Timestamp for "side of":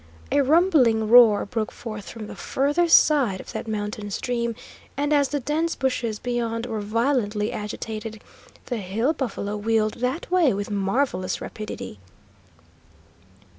2.87-3.51